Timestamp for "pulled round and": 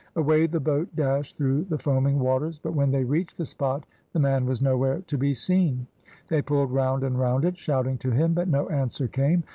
6.41-7.19